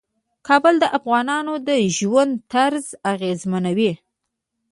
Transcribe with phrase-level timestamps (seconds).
[0.47, 3.91] کابل د افغانانو د ژوند طرز اغېزمنوي.